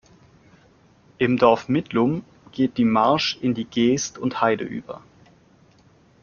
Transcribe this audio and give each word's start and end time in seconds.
Im 1.19 1.37
Dorf 1.37 1.69
Midlum 1.69 2.23
geht 2.53 2.77
die 2.79 2.85
Marsch 2.85 3.37
in 3.39 3.53
die 3.53 3.65
Geest 3.65 4.17
und 4.17 4.41
Heide 4.41 4.63
über. 4.63 5.03